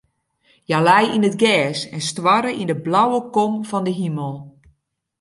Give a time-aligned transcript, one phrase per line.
[0.67, 4.35] Hja lei yn it gjers en stoarre yn de blauwe kom fan de himel.